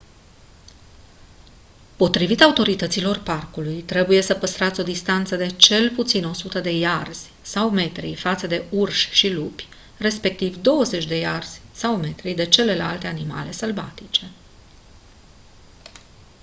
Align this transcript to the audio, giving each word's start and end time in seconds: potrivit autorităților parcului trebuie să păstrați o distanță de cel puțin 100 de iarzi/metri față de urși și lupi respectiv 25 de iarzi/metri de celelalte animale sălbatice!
potrivit 1.97 2.41
autorităților 2.41 3.17
parcului 3.17 3.81
trebuie 3.81 4.21
să 4.21 4.33
păstrați 4.35 4.79
o 4.79 4.83
distanță 4.83 5.35
de 5.35 5.47
cel 5.47 5.91
puțin 5.95 6.25
100 6.25 6.59
de 6.59 6.71
iarzi/metri 6.77 8.15
față 8.15 8.47
de 8.47 8.65
urși 8.71 9.09
și 9.13 9.29
lupi 9.29 9.67
respectiv 9.97 10.55
25 10.57 11.09
de 11.11 11.19
iarzi/metri 11.19 12.33
de 12.33 12.45
celelalte 12.45 13.07
animale 13.07 13.51
sălbatice! 13.51 14.31